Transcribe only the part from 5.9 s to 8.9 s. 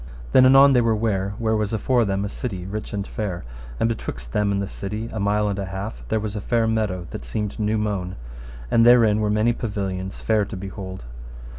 there was a fair meadow that seemed new mown, and